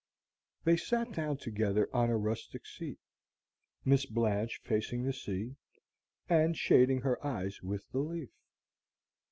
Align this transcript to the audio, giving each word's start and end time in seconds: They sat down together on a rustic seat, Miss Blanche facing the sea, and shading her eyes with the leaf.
They 0.63 0.77
sat 0.77 1.11
down 1.11 1.37
together 1.37 1.87
on 1.95 2.09
a 2.09 2.17
rustic 2.17 2.65
seat, 2.65 2.97
Miss 3.85 4.07
Blanche 4.07 4.59
facing 4.63 5.03
the 5.03 5.13
sea, 5.13 5.57
and 6.27 6.57
shading 6.57 7.01
her 7.01 7.23
eyes 7.23 7.61
with 7.61 7.87
the 7.91 7.99
leaf. 7.99 8.31